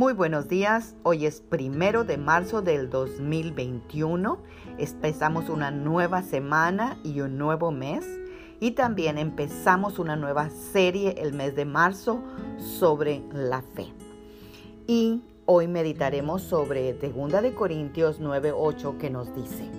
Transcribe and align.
Muy 0.00 0.14
buenos 0.14 0.48
días, 0.48 0.94
hoy 1.02 1.26
es 1.26 1.42
primero 1.42 2.04
de 2.04 2.16
marzo 2.16 2.62
del 2.62 2.88
2021, 2.88 4.38
empezamos 4.78 5.50
una 5.50 5.70
nueva 5.70 6.22
semana 6.22 6.98
y 7.04 7.20
un 7.20 7.36
nuevo 7.36 7.70
mes. 7.70 8.06
Y 8.60 8.70
también 8.70 9.18
empezamos 9.18 9.98
una 9.98 10.16
nueva 10.16 10.48
serie 10.48 11.16
el 11.18 11.34
mes 11.34 11.54
de 11.54 11.66
marzo 11.66 12.22
sobre 12.56 13.22
la 13.34 13.60
fe. 13.60 13.88
Y 14.86 15.20
hoy 15.44 15.68
meditaremos 15.68 16.40
sobre 16.40 16.94
2 16.94 17.42
de 17.42 17.54
Corintios 17.54 18.22
9:8 18.22 18.96
que 18.96 19.10
nos 19.10 19.34
dice: 19.34 19.70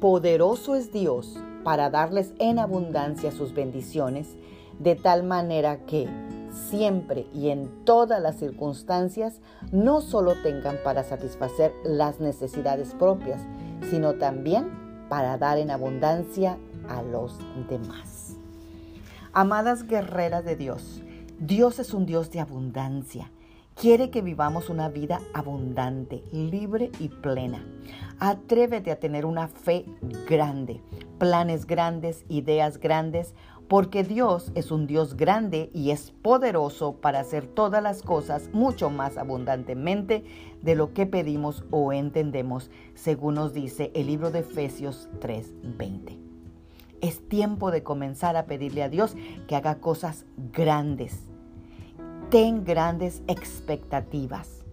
Poderoso 0.00 0.74
es 0.74 0.90
Dios 0.90 1.38
para 1.64 1.90
darles 1.90 2.32
en 2.38 2.58
abundancia 2.58 3.30
sus 3.30 3.52
bendiciones, 3.52 4.38
de 4.78 4.94
tal 4.94 5.22
manera 5.22 5.84
que 5.84 6.08
siempre 6.54 7.26
y 7.34 7.50
en 7.50 7.84
todas 7.84 8.22
las 8.22 8.36
circunstancias 8.36 9.40
no 9.72 10.00
solo 10.00 10.34
tengan 10.42 10.78
para 10.84 11.02
satisfacer 11.02 11.72
las 11.84 12.20
necesidades 12.20 12.94
propias, 12.94 13.40
sino 13.90 14.14
también 14.14 15.06
para 15.08 15.36
dar 15.36 15.58
en 15.58 15.70
abundancia 15.70 16.56
a 16.88 17.02
los 17.02 17.38
demás. 17.68 18.36
Amadas 19.32 19.86
guerreras 19.86 20.44
de 20.44 20.56
Dios, 20.56 21.02
Dios 21.38 21.78
es 21.78 21.92
un 21.92 22.06
Dios 22.06 22.30
de 22.30 22.40
abundancia. 22.40 23.30
Quiere 23.74 24.10
que 24.10 24.22
vivamos 24.22 24.70
una 24.70 24.88
vida 24.88 25.20
abundante, 25.32 26.22
libre 26.30 26.92
y 27.00 27.08
plena. 27.08 27.66
Atrévete 28.20 28.92
a 28.92 29.00
tener 29.00 29.26
una 29.26 29.48
fe 29.48 29.84
grande, 30.28 30.80
planes 31.18 31.66
grandes, 31.66 32.24
ideas 32.28 32.78
grandes, 32.78 33.34
porque 33.66 34.04
Dios 34.04 34.52
es 34.54 34.70
un 34.70 34.86
Dios 34.86 35.16
grande 35.16 35.70
y 35.74 35.90
es 35.90 36.12
poderoso 36.22 37.00
para 37.00 37.18
hacer 37.18 37.48
todas 37.48 37.82
las 37.82 38.02
cosas 38.02 38.48
mucho 38.52 38.90
más 38.90 39.18
abundantemente 39.18 40.24
de 40.62 40.76
lo 40.76 40.94
que 40.94 41.06
pedimos 41.06 41.64
o 41.72 41.92
entendemos, 41.92 42.70
según 42.94 43.34
nos 43.34 43.52
dice 43.52 43.90
el 43.94 44.06
libro 44.06 44.30
de 44.30 44.40
Efesios 44.40 45.08
3:20. 45.20 46.16
Es 47.00 47.28
tiempo 47.28 47.72
de 47.72 47.82
comenzar 47.82 48.36
a 48.36 48.46
pedirle 48.46 48.84
a 48.84 48.88
Dios 48.88 49.16
que 49.48 49.56
haga 49.56 49.80
cosas 49.80 50.26
grandes. 50.52 51.33
Ten 52.30 52.64
grandes 52.64 53.22
expectativas. 53.28 54.64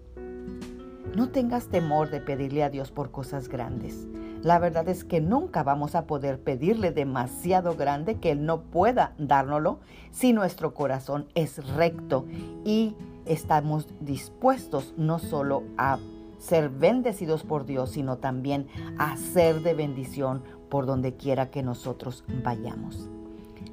No 1.16 1.30
tengas 1.30 1.68
temor 1.68 2.10
de 2.10 2.20
pedirle 2.22 2.64
a 2.64 2.70
Dios 2.70 2.92
por 2.92 3.12
cosas 3.12 3.50
grandes. 3.50 4.08
La 4.42 4.58
verdad 4.58 4.90
es 4.90 5.04
que 5.04 5.22
nunca 5.22 5.62
vamos 5.62 5.94
a 5.94 6.08
poder 6.08 6.42
pedirle 6.42 6.92
demasiado 6.92 7.76
grande 7.76 8.20
que 8.20 8.32
Él 8.32 8.46
no 8.46 8.64
pueda 8.64 9.14
dárnoslo 9.20 9.80
si 10.10 10.34
nuestro 10.34 10.74
corazón 10.74 11.28
es 11.36 11.64
recto 11.76 12.26
y 12.66 12.96
estamos 13.26 13.88
dispuestos 14.00 14.96
no 14.98 15.20
solo 15.20 15.64
a 15.78 16.00
ser 16.40 16.70
bendecidos 16.70 17.44
por 17.44 17.66
Dios, 17.66 17.92
sino 17.92 18.18
también 18.18 18.68
a 18.98 19.16
ser 19.18 19.62
de 19.62 19.76
bendición 19.76 20.44
por 20.70 20.88
donde 20.88 21.16
quiera 21.16 21.52
que 21.52 21.62
nosotros 21.62 22.24
vayamos. 22.44 23.10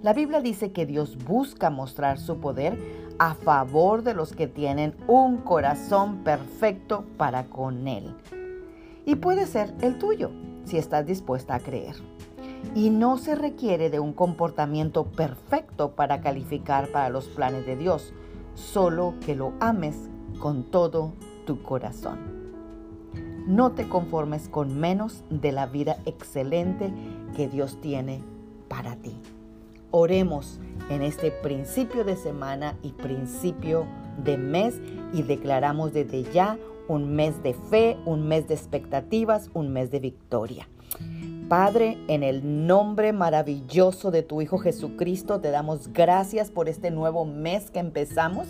La 0.02 0.12
Biblia 0.12 0.40
dice 0.40 0.72
que 0.72 0.86
Dios 0.86 1.18
busca 1.24 1.70
mostrar 1.70 2.18
su 2.18 2.38
poder 2.38 2.78
a 3.18 3.34
favor 3.34 4.02
de 4.02 4.14
los 4.14 4.32
que 4.32 4.46
tienen 4.46 4.94
un 5.08 5.38
corazón 5.38 6.18
perfecto 6.18 7.04
para 7.16 7.46
con 7.46 7.88
Él. 7.88 8.14
Y 9.04 9.16
puede 9.16 9.46
ser 9.46 9.74
el 9.80 9.98
tuyo 9.98 10.30
si 10.64 10.78
estás 10.78 11.06
dispuesta 11.06 11.56
a 11.56 11.60
creer. 11.60 11.96
Y 12.74 12.90
no 12.90 13.18
se 13.18 13.34
requiere 13.34 13.90
de 13.90 14.00
un 14.00 14.12
comportamiento 14.12 15.04
perfecto 15.04 15.92
para 15.92 16.20
calificar 16.20 16.88
para 16.88 17.08
los 17.08 17.26
planes 17.26 17.66
de 17.66 17.76
Dios, 17.76 18.12
solo 18.54 19.14
que 19.24 19.34
lo 19.34 19.52
ames 19.60 19.96
con 20.38 20.64
todo 20.64 21.12
tu 21.46 21.62
corazón. 21.62 22.18
No 23.46 23.72
te 23.72 23.88
conformes 23.88 24.48
con 24.48 24.78
menos 24.78 25.24
de 25.30 25.52
la 25.52 25.66
vida 25.66 25.96
excelente 26.04 26.92
que 27.34 27.48
Dios 27.48 27.80
tiene 27.80 28.22
para 28.68 28.96
ti. 28.96 29.16
Oremos 29.90 30.60
en 30.90 31.02
este 31.02 31.30
principio 31.30 32.04
de 32.04 32.16
semana 32.16 32.76
y 32.82 32.92
principio 32.92 33.86
de 34.22 34.36
mes 34.36 34.74
y 35.12 35.22
declaramos 35.22 35.92
desde 35.92 36.24
ya 36.24 36.58
un 36.88 37.14
mes 37.14 37.42
de 37.42 37.54
fe, 37.54 37.96
un 38.04 38.28
mes 38.28 38.48
de 38.48 38.54
expectativas, 38.54 39.50
un 39.54 39.72
mes 39.72 39.90
de 39.90 40.00
victoria. 40.00 40.68
Padre, 41.48 41.96
en 42.08 42.22
el 42.22 42.66
nombre 42.66 43.14
maravilloso 43.14 44.10
de 44.10 44.22
tu 44.22 44.42
Hijo 44.42 44.58
Jesucristo, 44.58 45.40
te 45.40 45.50
damos 45.50 45.92
gracias 45.94 46.50
por 46.50 46.68
este 46.68 46.90
nuevo 46.90 47.24
mes 47.24 47.70
que 47.70 47.78
empezamos, 47.78 48.48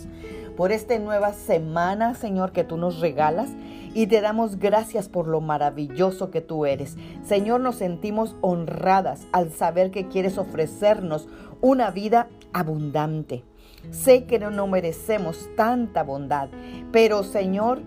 por 0.59 0.73
esta 0.73 0.99
nueva 0.99 1.31
semana, 1.31 2.15
Señor, 2.15 2.51
que 2.51 2.65
tú 2.65 2.75
nos 2.75 2.99
regalas. 2.99 3.47
Y 3.93 4.07
te 4.07 4.19
damos 4.19 4.59
gracias 4.59 5.07
por 5.07 5.25
lo 5.25 5.39
maravilloso 5.39 6.31
que 6.31 6.41
tú 6.41 6.65
eres. 6.65 6.97
Señor, 7.23 7.61
nos 7.61 7.77
sentimos 7.77 8.35
honradas 8.41 9.25
al 9.31 9.53
saber 9.53 9.89
que 9.89 10.09
quieres 10.09 10.37
ofrecernos 10.37 11.29
una 11.61 11.91
vida 11.91 12.27
abundante. 12.51 13.45
Sé 13.91 14.25
que 14.25 14.37
no 14.37 14.67
merecemos 14.67 15.49
tanta 15.55 16.03
bondad, 16.03 16.49
pero 16.91 17.23
Señor, 17.23 17.81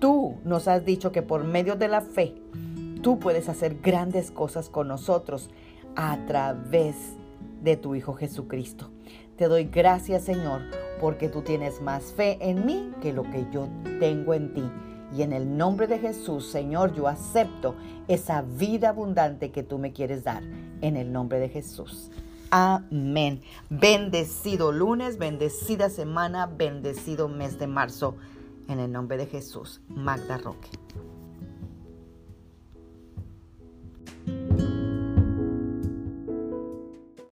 Tú 0.00 0.36
nos 0.44 0.68
has 0.68 0.84
dicho 0.84 1.10
que 1.10 1.22
por 1.22 1.42
medio 1.42 1.74
de 1.74 1.88
la 1.88 2.00
fe, 2.00 2.32
tú 3.02 3.18
puedes 3.18 3.48
hacer 3.48 3.80
grandes 3.82 4.30
cosas 4.30 4.68
con 4.68 4.86
nosotros 4.86 5.50
a 5.96 6.24
través 6.26 6.94
de 7.62 7.76
tu 7.76 7.96
Hijo 7.96 8.14
Jesucristo. 8.14 8.90
Te 9.38 9.46
doy 9.46 9.66
gracias, 9.66 10.24
Señor, 10.24 10.62
porque 11.00 11.28
tú 11.28 11.42
tienes 11.42 11.80
más 11.80 12.12
fe 12.12 12.38
en 12.40 12.66
mí 12.66 12.92
que 13.00 13.12
lo 13.12 13.22
que 13.22 13.46
yo 13.52 13.68
tengo 14.00 14.34
en 14.34 14.52
ti. 14.52 14.68
Y 15.16 15.22
en 15.22 15.32
el 15.32 15.56
nombre 15.56 15.86
de 15.86 16.00
Jesús, 16.00 16.48
Señor, 16.50 16.92
yo 16.92 17.06
acepto 17.06 17.76
esa 18.08 18.42
vida 18.42 18.88
abundante 18.88 19.52
que 19.52 19.62
tú 19.62 19.78
me 19.78 19.92
quieres 19.92 20.24
dar. 20.24 20.42
En 20.80 20.96
el 20.96 21.12
nombre 21.12 21.38
de 21.38 21.48
Jesús. 21.48 22.10
Amén. 22.50 23.40
Bendecido 23.70 24.72
lunes, 24.72 25.18
bendecida 25.18 25.88
semana, 25.88 26.46
bendecido 26.46 27.28
mes 27.28 27.60
de 27.60 27.68
marzo. 27.68 28.16
En 28.66 28.80
el 28.80 28.90
nombre 28.90 29.16
de 29.18 29.26
Jesús, 29.26 29.80
Magda 29.88 30.38
Roque. 30.38 30.68